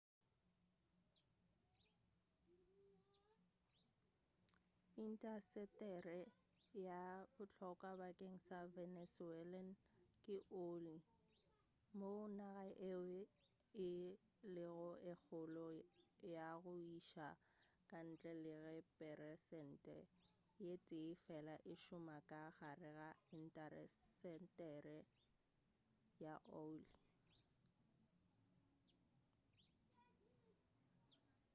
intasetere 5.07 6.19
ye 6.85 7.03
bohlokwa 7.37 7.91
bakeng 7.99 8.37
sa 8.47 8.59
venezuelan 8.75 9.69
ke 10.23 10.35
oile 10.65 10.95
moo 11.99 12.23
naga 12.39 12.63
yeo 12.85 13.15
e 13.89 13.91
lego 14.55 14.89
ye 15.05 15.13
kgolo 15.23 15.67
ya 16.33 16.47
go 16.63 16.73
iša 16.97 17.29
ka 17.89 17.99
ntle 18.09 18.31
le 18.43 18.55
ge 18.67 18.79
peresente 18.97 19.97
ye 20.65 20.73
tee 20.87 21.11
fela 21.25 21.55
e 21.71 21.73
šoma 21.85 22.17
ka 22.29 22.41
gare 22.59 22.89
ga 22.97 23.09
intasetere 23.37 24.97
ya 26.23 26.35
oile 26.63 26.95